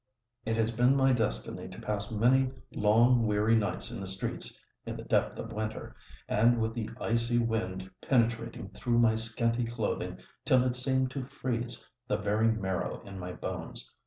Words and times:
"It 0.47 0.55
has 0.57 0.71
been 0.71 0.95
my 0.95 1.13
destiny 1.13 1.67
to 1.67 1.79
pass 1.79 2.09
many 2.11 2.49
long 2.71 3.27
weary 3.27 3.55
nights 3.55 3.91
in 3.91 4.01
the 4.01 4.07
streets—in 4.07 4.97
the 4.97 5.03
depth 5.03 5.37
of 5.37 5.53
winter—and 5.53 6.59
with 6.59 6.73
the 6.73 6.89
icy 6.99 7.37
wind 7.37 7.87
penetrating 8.01 8.69
through 8.69 8.97
my 8.97 9.13
scanty 9.13 9.65
clothing 9.65 10.17
till 10.43 10.63
it 10.63 10.75
seemed 10.75 11.11
to 11.11 11.25
freeze 11.27 11.85
the 12.07 12.17
very 12.17 12.47
marrow 12.51 13.01
in 13.07 13.19
my 13.19 13.31
bones. 13.33 13.91